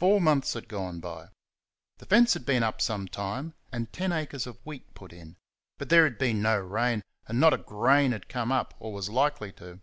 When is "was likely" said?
8.92-9.52